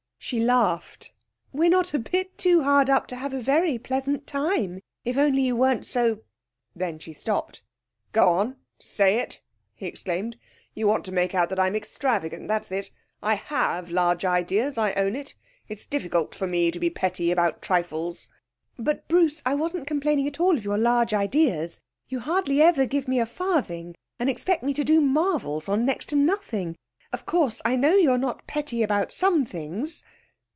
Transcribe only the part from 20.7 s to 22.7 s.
large ideas. You hardly